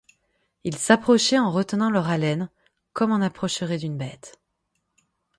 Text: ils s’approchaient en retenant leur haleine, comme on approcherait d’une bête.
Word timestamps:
ils 0.63 0.77
s’approchaient 0.79 1.37
en 1.37 1.51
retenant 1.51 1.91
leur 1.91 2.07
haleine, 2.09 2.49
comme 2.91 3.11
on 3.11 3.21
approcherait 3.21 3.77
d’une 3.77 3.99
bête. 3.99 4.39